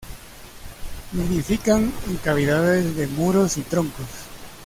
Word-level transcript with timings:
Nidifican 1.13 1.93
en 2.07 2.17
cavidades 2.17 2.95
de 2.95 3.05
muros 3.05 3.57
y 3.57 3.61
troncos. 3.61 4.07